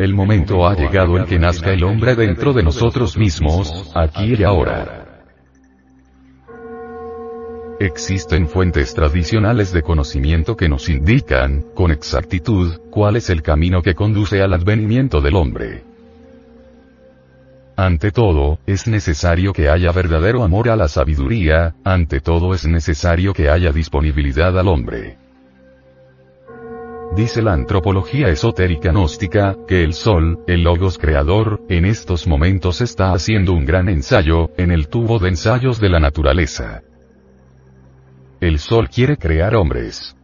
el 0.00 0.14
momento 0.14 0.66
ha 0.66 0.74
llegado 0.74 1.18
en 1.18 1.26
que 1.26 1.38
nazca 1.38 1.74
el 1.74 1.84
hombre 1.84 2.14
dentro 2.14 2.54
de 2.54 2.62
nosotros 2.62 3.18
mismos, 3.18 3.92
aquí 3.94 4.34
y 4.34 4.44
ahora. 4.44 5.24
Existen 7.78 8.48
fuentes 8.48 8.94
tradicionales 8.94 9.74
de 9.74 9.82
conocimiento 9.82 10.56
que 10.56 10.70
nos 10.70 10.88
indican, 10.88 11.66
con 11.74 11.90
exactitud, 11.90 12.78
cuál 12.90 13.16
es 13.16 13.28
el 13.28 13.42
camino 13.42 13.82
que 13.82 13.94
conduce 13.94 14.40
al 14.40 14.54
advenimiento 14.54 15.20
del 15.20 15.36
hombre. 15.36 15.84
Ante 17.76 18.10
todo, 18.10 18.58
es 18.66 18.88
necesario 18.88 19.52
que 19.52 19.68
haya 19.68 19.92
verdadero 19.92 20.42
amor 20.42 20.70
a 20.70 20.76
la 20.76 20.88
sabiduría, 20.88 21.74
ante 21.84 22.20
todo 22.20 22.54
es 22.54 22.66
necesario 22.66 23.34
que 23.34 23.50
haya 23.50 23.70
disponibilidad 23.70 24.58
al 24.58 24.68
hombre. 24.68 25.18
Dice 27.14 27.42
la 27.42 27.52
antropología 27.52 28.28
esotérica 28.28 28.92
gnóstica, 28.92 29.56
que 29.66 29.82
el 29.82 29.94
Sol, 29.94 30.44
el 30.46 30.62
Logos 30.62 30.96
creador, 30.96 31.60
en 31.68 31.84
estos 31.84 32.28
momentos 32.28 32.80
está 32.80 33.12
haciendo 33.12 33.52
un 33.52 33.64
gran 33.64 33.88
ensayo, 33.88 34.50
en 34.56 34.70
el 34.70 34.88
tubo 34.88 35.18
de 35.18 35.30
ensayos 35.30 35.80
de 35.80 35.88
la 35.88 35.98
naturaleza. 35.98 36.82
El 38.40 38.60
Sol 38.60 38.88
quiere 38.88 39.16
crear 39.16 39.56
hombres. 39.56 40.16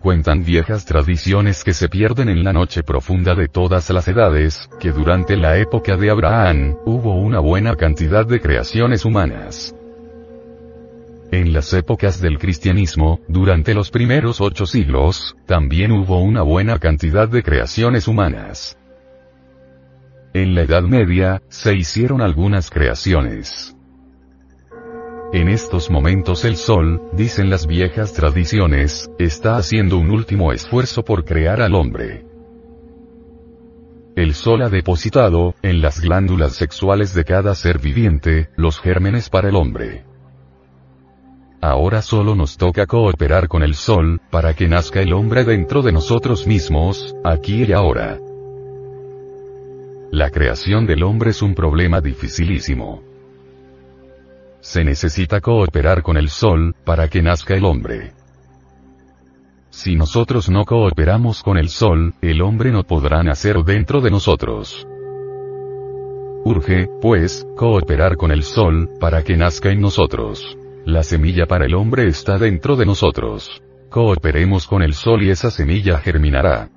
Cuentan 0.00 0.44
viejas 0.44 0.84
tradiciones 0.84 1.64
que 1.64 1.72
se 1.72 1.88
pierden 1.88 2.28
en 2.28 2.44
la 2.44 2.52
noche 2.52 2.84
profunda 2.84 3.34
de 3.34 3.48
todas 3.48 3.90
las 3.90 4.06
edades, 4.06 4.68
que 4.78 4.92
durante 4.92 5.36
la 5.36 5.58
época 5.58 5.96
de 5.96 6.10
Abraham, 6.10 6.76
hubo 6.84 7.16
una 7.16 7.40
buena 7.40 7.74
cantidad 7.74 8.24
de 8.24 8.40
creaciones 8.40 9.04
humanas. 9.04 9.74
En 11.32 11.52
las 11.52 11.72
épocas 11.72 12.20
del 12.20 12.38
cristianismo, 12.38 13.20
durante 13.28 13.74
los 13.74 13.90
primeros 13.90 14.40
ocho 14.40 14.66
siglos, 14.66 15.36
también 15.46 15.90
hubo 15.92 16.20
una 16.20 16.42
buena 16.42 16.78
cantidad 16.78 17.28
de 17.28 17.42
creaciones 17.42 18.06
humanas. 18.06 18.78
En 20.32 20.54
la 20.54 20.62
Edad 20.62 20.82
Media, 20.82 21.42
se 21.48 21.74
hicieron 21.74 22.20
algunas 22.20 22.70
creaciones. 22.70 23.76
En 25.32 25.48
estos 25.48 25.90
momentos 25.90 26.44
el 26.44 26.56
Sol, 26.56 27.02
dicen 27.12 27.50
las 27.50 27.66
viejas 27.66 28.12
tradiciones, 28.12 29.10
está 29.18 29.56
haciendo 29.56 29.98
un 29.98 30.10
último 30.10 30.52
esfuerzo 30.52 31.04
por 31.04 31.24
crear 31.24 31.60
al 31.60 31.74
hombre. 31.74 32.24
El 34.14 34.34
Sol 34.34 34.62
ha 34.62 34.68
depositado, 34.68 35.56
en 35.62 35.82
las 35.82 36.00
glándulas 36.00 36.52
sexuales 36.52 37.14
de 37.14 37.24
cada 37.24 37.56
ser 37.56 37.80
viviente, 37.80 38.48
los 38.56 38.78
gérmenes 38.78 39.28
para 39.28 39.48
el 39.48 39.56
hombre. 39.56 40.04
Ahora 41.66 42.02
solo 42.02 42.34
nos 42.34 42.58
toca 42.58 42.84
cooperar 42.84 43.48
con 43.48 43.62
el 43.62 43.74
Sol, 43.74 44.20
para 44.30 44.52
que 44.52 44.68
nazca 44.68 45.00
el 45.00 45.14
hombre 45.14 45.44
dentro 45.44 45.80
de 45.80 45.92
nosotros 45.92 46.46
mismos, 46.46 47.16
aquí 47.24 47.64
y 47.64 47.72
ahora. 47.72 48.18
La 50.10 50.28
creación 50.28 50.84
del 50.84 51.02
hombre 51.02 51.30
es 51.30 51.40
un 51.40 51.54
problema 51.54 52.02
dificilísimo. 52.02 53.02
Se 54.60 54.84
necesita 54.84 55.40
cooperar 55.40 56.02
con 56.02 56.18
el 56.18 56.28
Sol, 56.28 56.74
para 56.84 57.08
que 57.08 57.22
nazca 57.22 57.54
el 57.54 57.64
hombre. 57.64 58.12
Si 59.70 59.96
nosotros 59.96 60.50
no 60.50 60.66
cooperamos 60.66 61.42
con 61.42 61.56
el 61.56 61.70
Sol, 61.70 62.12
el 62.20 62.42
hombre 62.42 62.72
no 62.72 62.82
podrá 62.82 63.22
nacer 63.22 63.56
dentro 63.64 64.02
de 64.02 64.10
nosotros. 64.10 64.86
Urge, 66.44 66.88
pues, 67.00 67.46
cooperar 67.56 68.18
con 68.18 68.32
el 68.32 68.42
Sol, 68.42 68.90
para 69.00 69.22
que 69.22 69.38
nazca 69.38 69.70
en 69.70 69.80
nosotros. 69.80 70.58
La 70.84 71.02
semilla 71.02 71.46
para 71.46 71.66
el 71.66 71.74
hombre 71.74 72.06
está 72.06 72.38
dentro 72.38 72.76
de 72.76 72.86
nosotros. 72.86 73.62
Cooperemos 73.90 74.66
con 74.66 74.82
el 74.82 74.94
Sol 74.94 75.22
y 75.22 75.30
esa 75.30 75.50
semilla 75.50 75.98
germinará. 75.98 76.68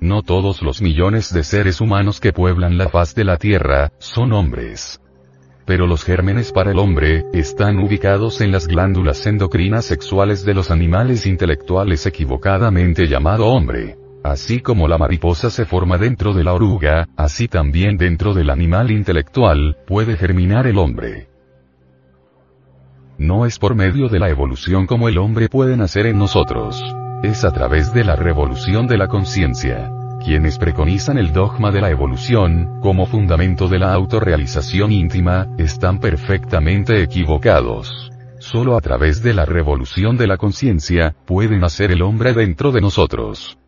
No 0.00 0.22
todos 0.22 0.62
los 0.62 0.82
millones 0.82 1.32
de 1.32 1.44
seres 1.44 1.80
humanos 1.80 2.20
que 2.20 2.32
pueblan 2.32 2.78
la 2.78 2.88
faz 2.88 3.14
de 3.14 3.24
la 3.24 3.36
Tierra, 3.36 3.92
son 3.98 4.32
hombres 4.32 5.00
pero 5.64 5.86
los 5.86 6.04
gérmenes 6.04 6.52
para 6.52 6.72
el 6.72 6.78
hombre, 6.78 7.24
están 7.32 7.78
ubicados 7.78 8.40
en 8.40 8.52
las 8.52 8.66
glándulas 8.66 9.26
endocrinas 9.26 9.84
sexuales 9.84 10.44
de 10.44 10.54
los 10.54 10.70
animales 10.70 11.26
intelectuales 11.26 12.06
equivocadamente 12.06 13.06
llamado 13.06 13.46
hombre. 13.46 13.96
Así 14.22 14.60
como 14.60 14.88
la 14.88 14.96
mariposa 14.96 15.50
se 15.50 15.66
forma 15.66 15.98
dentro 15.98 16.32
de 16.32 16.44
la 16.44 16.54
oruga, 16.54 17.08
así 17.16 17.46
también 17.46 17.96
dentro 17.98 18.32
del 18.32 18.50
animal 18.50 18.90
intelectual, 18.90 19.76
puede 19.86 20.16
germinar 20.16 20.66
el 20.66 20.78
hombre. 20.78 21.28
No 23.18 23.46
es 23.46 23.58
por 23.58 23.76
medio 23.76 24.08
de 24.08 24.18
la 24.18 24.28
evolución 24.28 24.86
como 24.86 25.08
el 25.08 25.18
hombre 25.18 25.48
puede 25.48 25.76
nacer 25.76 26.06
en 26.06 26.18
nosotros. 26.18 26.82
Es 27.22 27.44
a 27.44 27.52
través 27.52 27.94
de 27.94 28.02
la 28.02 28.16
revolución 28.16 28.88
de 28.88 28.98
la 28.98 29.06
conciencia. 29.06 29.92
Quienes 30.24 30.58
preconizan 30.58 31.18
el 31.18 31.32
dogma 31.32 31.70
de 31.70 31.80
la 31.80 31.90
evolución, 31.90 32.80
como 32.80 33.06
fundamento 33.06 33.68
de 33.68 33.78
la 33.78 33.92
autorrealización 33.92 34.90
íntima, 34.90 35.48
están 35.58 36.00
perfectamente 36.00 37.02
equivocados. 37.02 38.10
Solo 38.40 38.76
a 38.76 38.80
través 38.80 39.22
de 39.22 39.32
la 39.32 39.44
revolución 39.44 40.16
de 40.16 40.26
la 40.26 40.36
conciencia, 40.36 41.14
puede 41.24 41.56
nacer 41.56 41.92
el 41.92 42.02
hombre 42.02 42.32
dentro 42.32 42.72
de 42.72 42.80
nosotros. 42.80 43.58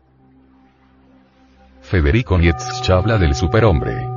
Federico 1.81 2.37
Nietzsche 2.37 2.91
habla 2.91 3.17
del 3.17 3.33
superhombre. 3.33 4.16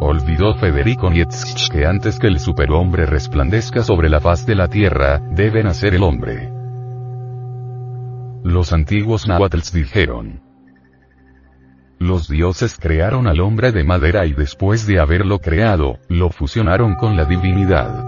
Olvidó 0.00 0.54
Federico 0.54 1.10
Nietzsche 1.10 1.68
que 1.72 1.86
antes 1.86 2.18
que 2.18 2.28
el 2.28 2.38
superhombre 2.38 3.04
resplandezca 3.04 3.82
sobre 3.82 4.08
la 4.08 4.20
faz 4.20 4.46
de 4.46 4.54
la 4.54 4.68
tierra, 4.68 5.18
debe 5.18 5.62
nacer 5.62 5.94
el 5.94 6.02
hombre. 6.02 6.52
Los 8.44 8.72
antiguos 8.72 9.26
náhuatls 9.26 9.72
dijeron, 9.72 10.40
los 11.98 12.28
dioses 12.28 12.78
crearon 12.78 13.26
al 13.26 13.40
hombre 13.40 13.72
de 13.72 13.82
madera 13.82 14.24
y 14.24 14.32
después 14.32 14.86
de 14.86 15.00
haberlo 15.00 15.40
creado, 15.40 15.98
lo 16.08 16.30
fusionaron 16.30 16.94
con 16.94 17.16
la 17.16 17.24
divinidad. 17.24 18.04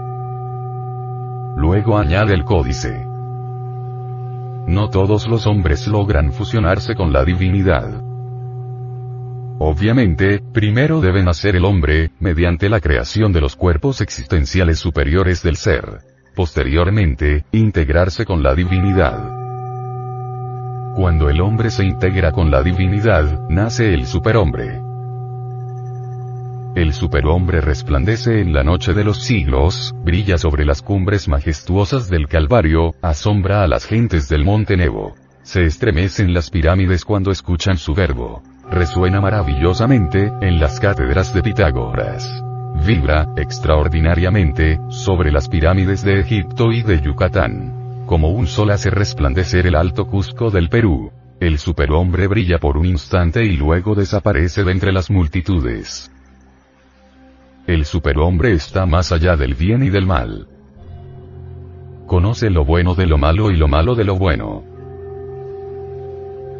Luego 1.57 1.97
añade 1.97 2.33
el 2.33 2.45
códice. 2.45 3.05
No 4.65 4.89
todos 4.89 5.27
los 5.27 5.45
hombres 5.45 5.87
logran 5.87 6.31
fusionarse 6.31 6.95
con 6.95 7.11
la 7.11 7.25
divinidad. 7.25 8.10
Obviamente, 9.63 10.41
primero 10.53 11.01
debe 11.01 11.21
nacer 11.21 11.55
el 11.55 11.65
hombre, 11.65 12.09
mediante 12.19 12.67
la 12.67 12.79
creación 12.79 13.31
de 13.31 13.41
los 13.41 13.55
cuerpos 13.55 14.01
existenciales 14.01 14.79
superiores 14.79 15.43
del 15.43 15.55
ser. 15.55 15.99
Posteriormente, 16.35 17.45
integrarse 17.51 18.25
con 18.25 18.41
la 18.41 18.55
divinidad. 18.55 19.19
Cuando 20.95 21.29
el 21.29 21.41
hombre 21.41 21.69
se 21.69 21.85
integra 21.85 22.31
con 22.31 22.49
la 22.49 22.63
divinidad, 22.63 23.47
nace 23.49 23.93
el 23.93 24.07
superhombre. 24.07 24.81
El 26.73 26.91
superhombre 26.91 27.61
resplandece 27.61 28.41
en 28.41 28.53
la 28.53 28.63
noche 28.63 28.95
de 28.95 29.03
los 29.03 29.21
siglos, 29.21 29.93
brilla 30.03 30.39
sobre 30.39 30.65
las 30.65 30.81
cumbres 30.81 31.27
majestuosas 31.27 32.09
del 32.09 32.27
Calvario, 32.27 32.95
asombra 33.03 33.61
a 33.61 33.67
las 33.67 33.85
gentes 33.85 34.27
del 34.27 34.43
monte 34.43 34.75
Nebo. 34.75 35.13
Se 35.43 35.65
estremecen 35.65 36.33
las 36.33 36.49
pirámides 36.49 37.05
cuando 37.05 37.29
escuchan 37.29 37.77
su 37.77 37.93
verbo. 37.93 38.41
Resuena 38.71 39.21
maravillosamente, 39.21 40.31
en 40.41 40.59
las 40.59 40.79
cátedras 40.79 41.33
de 41.33 41.43
Pitágoras. 41.43 42.43
Vibra, 42.85 43.27
extraordinariamente, 43.37 44.79
sobre 44.89 45.31
las 45.31 45.47
pirámides 45.47 46.03
de 46.03 46.21
Egipto 46.21 46.71
y 46.71 46.81
de 46.81 47.01
Yucatán 47.01 47.81
como 48.11 48.27
un 48.27 48.45
sol 48.45 48.71
hace 48.71 48.89
resplandecer 48.89 49.67
el 49.67 49.75
alto 49.75 50.05
Cusco 50.05 50.51
del 50.51 50.67
Perú. 50.67 51.13
El 51.39 51.59
superhombre 51.59 52.27
brilla 52.27 52.57
por 52.57 52.75
un 52.75 52.85
instante 52.85 53.45
y 53.45 53.55
luego 53.55 53.95
desaparece 53.95 54.65
de 54.65 54.71
entre 54.73 54.91
las 54.91 55.09
multitudes. 55.09 56.11
El 57.67 57.85
superhombre 57.85 58.51
está 58.51 58.85
más 58.85 59.13
allá 59.13 59.37
del 59.37 59.55
bien 59.55 59.81
y 59.81 59.89
del 59.89 60.05
mal. 60.05 60.45
Conoce 62.05 62.49
lo 62.49 62.65
bueno 62.65 62.95
de 62.95 63.05
lo 63.05 63.17
malo 63.17 63.49
y 63.49 63.55
lo 63.55 63.69
malo 63.69 63.95
de 63.95 64.03
lo 64.03 64.17
bueno. 64.17 64.63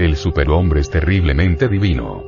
El 0.02 0.16
superhombre 0.16 0.80
es 0.80 0.90
terriblemente 0.90 1.68
divino. 1.68 2.24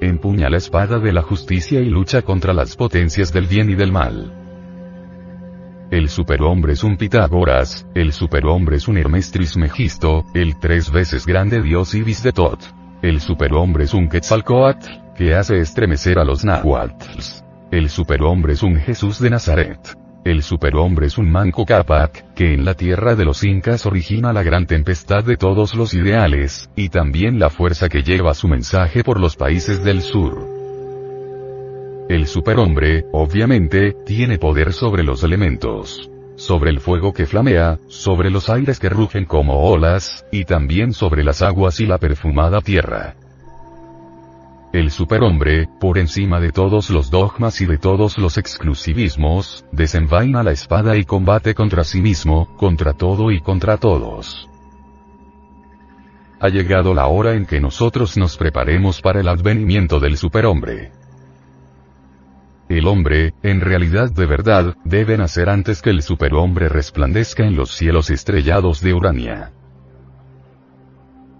Empuña 0.00 0.50
la 0.50 0.56
espada 0.56 0.98
de 0.98 1.12
la 1.12 1.22
justicia 1.22 1.80
y 1.80 1.88
lucha 1.88 2.22
contra 2.22 2.52
las 2.52 2.74
potencias 2.74 3.32
del 3.32 3.46
bien 3.46 3.70
y 3.70 3.76
del 3.76 3.92
mal. 3.92 4.32
El 5.92 6.08
superhombre 6.08 6.72
es 6.72 6.82
un 6.82 6.96
Pitágoras, 6.96 7.86
el 7.94 8.12
superhombre 8.12 8.78
es 8.78 8.88
un 8.88 8.98
Hermes 8.98 9.30
Trismegisto, 9.30 10.24
el 10.34 10.58
tres 10.58 10.90
veces 10.90 11.24
grande 11.24 11.62
dios 11.62 11.94
Ibis 11.94 12.24
de 12.24 12.32
Tot. 12.32 12.64
El 13.00 13.20
superhombre 13.20 13.84
es 13.84 13.94
un 13.94 14.08
Quetzalcoatl, 14.08 15.14
que 15.16 15.36
hace 15.36 15.60
estremecer 15.60 16.18
a 16.18 16.24
los 16.24 16.44
Nahuatls. 16.44 17.44
El 17.70 17.88
superhombre 17.88 18.54
es 18.54 18.64
un 18.64 18.74
Jesús 18.74 19.20
de 19.20 19.30
Nazaret. 19.30 19.96
El 20.28 20.42
superhombre 20.42 21.06
es 21.06 21.16
un 21.16 21.30
Manco 21.30 21.64
Capac, 21.64 22.34
que 22.34 22.52
en 22.52 22.66
la 22.66 22.74
tierra 22.74 23.14
de 23.14 23.24
los 23.24 23.44
incas 23.44 23.86
origina 23.86 24.30
la 24.30 24.42
gran 24.42 24.66
tempestad 24.66 25.24
de 25.24 25.38
todos 25.38 25.74
los 25.74 25.94
ideales, 25.94 26.68
y 26.76 26.90
también 26.90 27.38
la 27.38 27.48
fuerza 27.48 27.88
que 27.88 28.02
lleva 28.02 28.34
su 28.34 28.46
mensaje 28.46 29.02
por 29.02 29.18
los 29.20 29.36
países 29.36 29.82
del 29.82 30.02
sur. 30.02 30.46
El 32.10 32.26
superhombre, 32.26 33.06
obviamente, 33.10 33.96
tiene 34.04 34.36
poder 34.36 34.74
sobre 34.74 35.02
los 35.02 35.24
elementos. 35.24 36.10
sobre 36.36 36.70
el 36.70 36.78
fuego 36.78 37.12
que 37.12 37.26
flamea, 37.26 37.78
sobre 37.88 38.30
los 38.30 38.48
aires 38.48 38.78
que 38.78 38.88
rugen 38.90 39.24
como 39.24 39.58
olas, 39.60 40.24
y 40.30 40.44
también 40.44 40.92
sobre 40.92 41.24
las 41.24 41.42
aguas 41.42 41.80
y 41.80 41.86
la 41.86 41.98
perfumada 41.98 42.60
tierra. 42.60 43.16
El 44.72 44.90
superhombre, 44.90 45.66
por 45.80 45.96
encima 45.96 46.40
de 46.40 46.52
todos 46.52 46.90
los 46.90 47.10
dogmas 47.10 47.62
y 47.62 47.66
de 47.66 47.78
todos 47.78 48.18
los 48.18 48.36
exclusivismos, 48.36 49.64
desenvaina 49.72 50.42
la 50.42 50.52
espada 50.52 50.94
y 50.98 51.04
combate 51.04 51.54
contra 51.54 51.84
sí 51.84 52.02
mismo, 52.02 52.54
contra 52.58 52.92
todo 52.92 53.30
y 53.30 53.40
contra 53.40 53.78
todos. 53.78 54.46
Ha 56.38 56.50
llegado 56.50 56.92
la 56.92 57.06
hora 57.06 57.34
en 57.34 57.46
que 57.46 57.60
nosotros 57.60 58.18
nos 58.18 58.36
preparemos 58.36 59.00
para 59.00 59.20
el 59.20 59.28
advenimiento 59.28 60.00
del 60.00 60.18
superhombre. 60.18 60.92
El 62.68 62.86
hombre, 62.86 63.32
en 63.42 63.62
realidad 63.62 64.12
de 64.12 64.26
verdad, 64.26 64.76
debe 64.84 65.16
nacer 65.16 65.48
antes 65.48 65.80
que 65.80 65.88
el 65.88 66.02
superhombre 66.02 66.68
resplandezca 66.68 67.42
en 67.42 67.56
los 67.56 67.70
cielos 67.70 68.10
estrellados 68.10 68.82
de 68.82 68.92
Urania. 68.92 69.52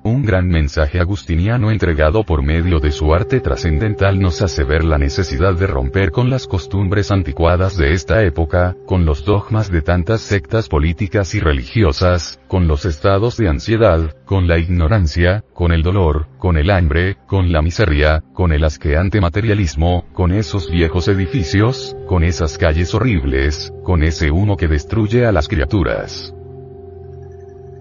Un 0.05 0.25
gran 0.25 0.49
mensaje 0.49 1.01
agustiniano 1.01 1.73
entregado 1.73 2.23
por 2.23 2.43
medio 2.43 2.79
de 2.79 2.93
su 2.93 3.13
arte 3.13 3.41
trascendental 3.41 4.21
nos 4.21 4.43
hace 4.43 4.63
ver 4.63 4.85
la 4.85 4.97
necesidad 4.97 5.55
de 5.55 5.67
romper 5.67 6.13
con 6.13 6.31
las 6.31 6.47
costumbres 6.47 7.11
anticuadas 7.11 7.77
de 7.77 7.93
esta 7.93 8.23
época, 8.23 8.77
con 8.87 9.05
los 9.05 9.25
dogmas 9.25 9.71
de 9.71 9.83
tantas 9.83 10.21
sectas 10.21 10.69
políticas 10.69 11.35
y 11.35 11.41
religiosas, 11.41 12.41
con 12.47 12.69
los 12.69 12.85
estados 12.85 13.37
de 13.37 13.49
ansiedad, 13.49 14.17
con 14.25 14.47
la 14.47 14.59
ignorancia, 14.59 15.45
con 15.53 15.73
el 15.73 15.83
dolor, 15.83 16.29
con 16.39 16.57
el 16.57 16.71
hambre, 16.71 17.17
con 17.27 17.51
la 17.51 17.61
miseria, 17.61 18.23
con 18.35 18.53
el 18.53 18.63
asqueante 18.63 19.21
materialismo, 19.21 20.07
con 20.13 20.33
esos 20.33 20.71
viejos 20.71 21.09
edificios, 21.09 21.97
con 22.07 22.23
esas 22.23 22.57
calles 22.57 22.95
horribles, 22.95 23.73
con 23.83 24.05
ese 24.05 24.31
humo 24.31 24.57
que 24.57 24.69
destruye 24.69 25.27
a 25.27 25.33
las 25.33 25.49
criaturas. 25.49 26.33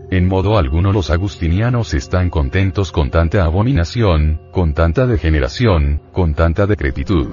En 0.10 0.28
modo 0.28 0.58
alguno 0.58 0.94
los 0.94 1.10
agustinianos 1.10 1.94
están 1.94 2.30
contentos 2.30 2.94
con 2.94 3.10
tanta 3.10 3.44
abominación, 3.44 4.40
con 4.52 4.74
tanta 4.74 5.06
degeneración, 5.06 6.02
con 6.14 6.34
tanta 6.34 6.66
decrepitud. 6.66 7.28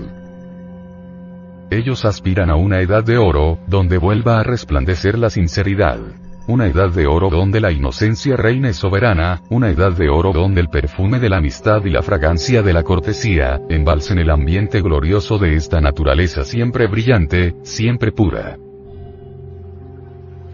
Ellos 1.71 2.05
aspiran 2.05 2.51
a 2.51 2.57
una 2.57 2.81
edad 2.81 3.05
de 3.05 3.17
oro, 3.17 3.59
donde 3.69 3.99
vuelva 3.99 4.41
a 4.41 4.43
resplandecer 4.43 5.19
la 5.19 5.31
sinceridad. 5.31 5.99
Una 6.47 6.67
edad 6.67 6.91
de 6.91 7.07
oro 7.07 7.31
donde 7.31 7.61
la 7.61 7.73
inocencia 7.73 8.37
reine 8.37 8.75
soberana, 8.75 9.41
una 9.51 9.71
edad 9.71 9.93
de 9.93 10.09
oro 10.09 10.33
donde 10.33 10.61
el 10.61 10.69
perfume 10.69 11.21
de 11.21 11.31
la 11.31 11.39
amistad 11.39 11.85
y 11.85 11.91
la 11.91 12.03
fragancia 12.03 12.63
de 12.63 12.73
la 12.73 12.83
cortesía, 12.83 13.61
embalsen 13.71 14.19
el 14.19 14.31
ambiente 14.31 14.83
glorioso 14.83 15.39
de 15.39 15.55
esta 15.55 15.81
naturaleza 15.81 16.45
siempre 16.45 16.87
brillante, 16.87 17.55
siempre 17.63 18.13
pura. 18.13 18.59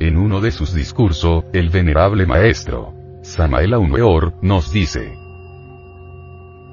En 0.00 0.17
uno 0.17 0.41
de 0.41 0.50
sus 0.50 0.73
discursos, 0.73 1.44
el 1.52 1.69
venerable 1.69 2.25
maestro, 2.25 2.94
Samael 3.20 3.75
Aumeor, 3.75 4.32
nos 4.41 4.73
dice, 4.73 5.12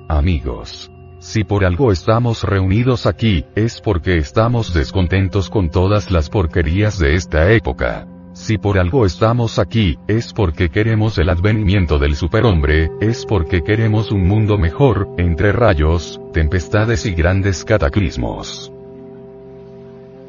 Amigos, 0.07 0.89
si 1.19 1.44
por 1.44 1.65
algo 1.65 1.91
estamos 1.91 2.44
reunidos 2.44 3.06
aquí, 3.06 3.44
es 3.53 3.81
porque 3.81 4.15
estamos 4.15 4.74
descontentos 4.74 5.50
con 5.50 5.69
todas 5.69 6.09
las 6.09 6.29
porquerías 6.29 7.00
de 7.00 7.15
esta 7.15 7.51
época. 7.51 8.07
Si 8.31 8.57
por 8.57 8.79
algo 8.79 9.06
estamos 9.06 9.59
aquí, 9.59 9.97
es 10.07 10.31
porque 10.31 10.69
queremos 10.69 11.18
el 11.18 11.27
advenimiento 11.27 12.00
del 12.00 12.15
superhombre, 12.15 12.91
es 13.01 13.25
porque 13.25 13.62
queremos 13.62 14.09
un 14.09 14.25
mundo 14.25 14.57
mejor, 14.57 15.09
entre 15.18 15.51
rayos, 15.51 16.21
tempestades 16.31 17.06
y 17.06 17.13
grandes 17.13 17.65
cataclismos. 17.65 18.71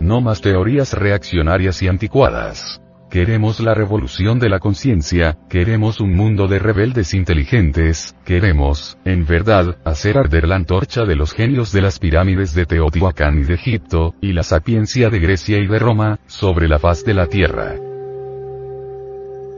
No 0.00 0.20
más 0.20 0.40
teorías 0.40 0.94
reaccionarias 0.94 1.80
y 1.82 1.86
anticuadas. 1.86 2.80
Queremos 3.10 3.60
la 3.60 3.72
revolución 3.72 4.38
de 4.38 4.50
la 4.50 4.58
conciencia, 4.58 5.38
queremos 5.48 5.98
un 5.98 6.14
mundo 6.14 6.46
de 6.46 6.58
rebeldes 6.58 7.14
inteligentes, 7.14 8.14
queremos, 8.26 8.98
en 9.06 9.24
verdad, 9.24 9.78
hacer 9.82 10.18
arder 10.18 10.46
la 10.46 10.56
antorcha 10.56 11.06
de 11.06 11.16
los 11.16 11.32
genios 11.32 11.72
de 11.72 11.80
las 11.80 11.98
pirámides 11.98 12.52
de 12.52 12.66
Teotihuacán 12.66 13.38
y 13.38 13.44
de 13.44 13.54
Egipto, 13.54 14.14
y 14.20 14.34
la 14.34 14.42
sapiencia 14.42 15.08
de 15.08 15.20
Grecia 15.20 15.58
y 15.58 15.66
de 15.66 15.78
Roma, 15.78 16.20
sobre 16.26 16.68
la 16.68 16.78
faz 16.78 17.02
de 17.02 17.14
la 17.14 17.28
tierra. 17.28 17.76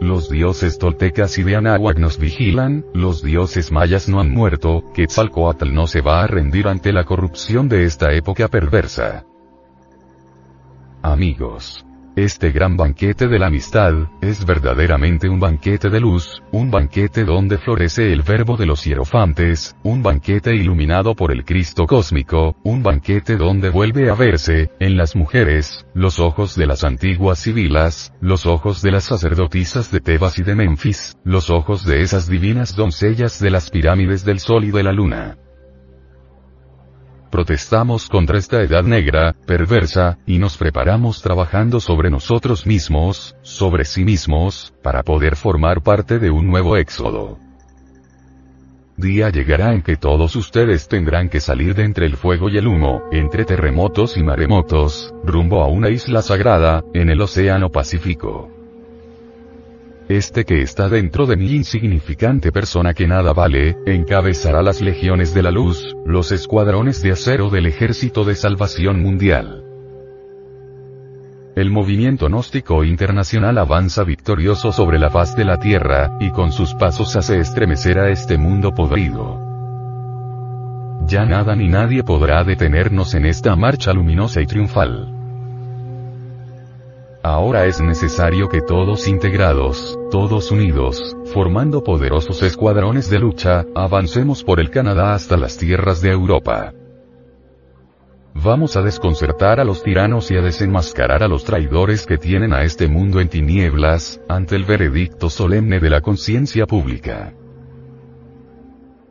Los 0.00 0.30
dioses 0.30 0.78
toltecas 0.78 1.36
y 1.38 1.42
de 1.42 1.56
Anáhuac 1.56 1.98
nos 1.98 2.20
vigilan, 2.20 2.84
los 2.94 3.20
dioses 3.20 3.72
mayas 3.72 4.08
no 4.08 4.20
han 4.20 4.30
muerto, 4.30 4.84
Quetzalcoatl 4.94 5.74
no 5.74 5.88
se 5.88 6.02
va 6.02 6.22
a 6.22 6.28
rendir 6.28 6.68
ante 6.68 6.92
la 6.92 7.02
corrupción 7.02 7.68
de 7.68 7.84
esta 7.84 8.12
época 8.12 8.46
perversa. 8.46 9.24
Amigos. 11.02 11.84
Este 12.16 12.50
gran 12.50 12.76
banquete 12.76 13.28
de 13.28 13.38
la 13.38 13.46
amistad, 13.46 13.94
es 14.20 14.44
verdaderamente 14.44 15.28
un 15.28 15.38
banquete 15.38 15.90
de 15.90 16.00
luz, 16.00 16.42
un 16.50 16.68
banquete 16.68 17.24
donde 17.24 17.56
florece 17.56 18.12
el 18.12 18.22
verbo 18.22 18.56
de 18.56 18.66
los 18.66 18.84
hierofantes, 18.84 19.76
un 19.84 20.02
banquete 20.02 20.54
iluminado 20.56 21.14
por 21.14 21.30
el 21.30 21.44
Cristo 21.44 21.86
cósmico, 21.86 22.56
un 22.64 22.82
banquete 22.82 23.36
donde 23.36 23.70
vuelve 23.70 24.10
a 24.10 24.14
verse, 24.14 24.70
en 24.80 24.96
las 24.96 25.14
mujeres, 25.14 25.86
los 25.94 26.18
ojos 26.18 26.56
de 26.56 26.66
las 26.66 26.82
antiguas 26.82 27.38
sibilas, 27.38 28.12
los 28.20 28.44
ojos 28.44 28.82
de 28.82 28.90
las 28.90 29.04
sacerdotisas 29.04 29.92
de 29.92 30.00
Tebas 30.00 30.38
y 30.40 30.42
de 30.42 30.56
Memphis, 30.56 31.16
los 31.24 31.48
ojos 31.48 31.86
de 31.86 32.02
esas 32.02 32.28
divinas 32.28 32.74
doncellas 32.74 33.38
de 33.38 33.50
las 33.50 33.70
pirámides 33.70 34.24
del 34.24 34.40
sol 34.40 34.64
y 34.64 34.72
de 34.72 34.82
la 34.82 34.92
luna. 34.92 35.36
Protestamos 37.30 38.08
contra 38.08 38.38
esta 38.38 38.60
edad 38.60 38.82
negra, 38.82 39.36
perversa, 39.46 40.18
y 40.26 40.38
nos 40.38 40.56
preparamos 40.56 41.22
trabajando 41.22 41.78
sobre 41.78 42.10
nosotros 42.10 42.66
mismos, 42.66 43.36
sobre 43.42 43.84
sí 43.84 44.04
mismos, 44.04 44.74
para 44.82 45.04
poder 45.04 45.36
formar 45.36 45.80
parte 45.80 46.18
de 46.18 46.30
un 46.30 46.48
nuevo 46.48 46.76
éxodo. 46.76 47.38
Día 48.96 49.30
llegará 49.30 49.72
en 49.72 49.82
que 49.82 49.96
todos 49.96 50.34
ustedes 50.34 50.88
tendrán 50.88 51.28
que 51.28 51.40
salir 51.40 51.74
de 51.74 51.84
entre 51.84 52.04
el 52.04 52.16
fuego 52.16 52.50
y 52.50 52.58
el 52.58 52.66
humo, 52.66 53.04
entre 53.12 53.44
terremotos 53.44 54.16
y 54.16 54.22
maremotos, 54.22 55.14
rumbo 55.24 55.62
a 55.62 55.68
una 55.68 55.88
isla 55.88 56.22
sagrada, 56.22 56.84
en 56.92 57.10
el 57.10 57.20
Océano 57.20 57.70
Pacífico. 57.70 58.49
Este 60.10 60.44
que 60.44 60.60
está 60.60 60.88
dentro 60.88 61.24
de 61.24 61.36
mi 61.36 61.52
insignificante 61.52 62.50
persona 62.50 62.94
que 62.94 63.06
nada 63.06 63.32
vale, 63.32 63.76
encabezará 63.86 64.60
las 64.60 64.80
legiones 64.80 65.34
de 65.34 65.42
la 65.44 65.52
luz, 65.52 65.96
los 66.04 66.32
escuadrones 66.32 67.00
de 67.00 67.12
acero 67.12 67.48
del 67.48 67.66
ejército 67.66 68.24
de 68.24 68.34
salvación 68.34 69.00
mundial. 69.00 69.62
El 71.54 71.70
movimiento 71.70 72.26
gnóstico 72.26 72.82
internacional 72.82 73.56
avanza 73.56 74.02
victorioso 74.02 74.72
sobre 74.72 74.98
la 74.98 75.10
faz 75.10 75.36
de 75.36 75.44
la 75.44 75.60
tierra, 75.60 76.16
y 76.18 76.30
con 76.30 76.50
sus 76.50 76.74
pasos 76.74 77.14
hace 77.14 77.38
estremecer 77.38 78.00
a 78.00 78.10
este 78.10 78.36
mundo 78.36 78.74
podrido. 78.74 79.38
Ya 81.06 81.24
nada 81.24 81.54
ni 81.54 81.68
nadie 81.68 82.02
podrá 82.02 82.42
detenernos 82.42 83.14
en 83.14 83.26
esta 83.26 83.54
marcha 83.54 83.92
luminosa 83.92 84.40
y 84.40 84.46
triunfal. 84.46 85.19
Ahora 87.22 87.66
es 87.66 87.82
necesario 87.82 88.48
que 88.48 88.62
todos 88.62 89.06
integrados, 89.06 89.98
todos 90.10 90.50
unidos, 90.50 91.14
formando 91.34 91.84
poderosos 91.84 92.42
escuadrones 92.42 93.10
de 93.10 93.18
lucha, 93.18 93.66
avancemos 93.74 94.42
por 94.42 94.58
el 94.58 94.70
Canadá 94.70 95.12
hasta 95.12 95.36
las 95.36 95.58
tierras 95.58 96.00
de 96.00 96.12
Europa. 96.12 96.72
Vamos 98.32 98.74
a 98.76 98.82
desconcertar 98.82 99.60
a 99.60 99.64
los 99.64 99.82
tiranos 99.82 100.30
y 100.30 100.36
a 100.36 100.40
desenmascarar 100.40 101.22
a 101.22 101.28
los 101.28 101.44
traidores 101.44 102.06
que 102.06 102.16
tienen 102.16 102.54
a 102.54 102.62
este 102.62 102.88
mundo 102.88 103.20
en 103.20 103.28
tinieblas, 103.28 104.22
ante 104.26 104.56
el 104.56 104.64
veredicto 104.64 105.28
solemne 105.28 105.78
de 105.78 105.90
la 105.90 106.00
conciencia 106.00 106.66
pública. 106.66 107.34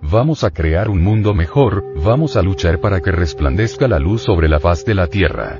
Vamos 0.01 0.43
a 0.43 0.49
crear 0.49 0.89
un 0.89 1.03
mundo 1.03 1.35
mejor, 1.35 1.83
vamos 2.03 2.37
a 2.37 2.41
luchar 2.41 2.79
para 2.79 3.01
que 3.01 3.11
resplandezca 3.11 3.87
la 3.87 3.99
luz 3.99 4.23
sobre 4.23 4.49
la 4.49 4.59
faz 4.59 4.83
de 4.83 4.95
la 4.95 5.05
tierra. 5.05 5.59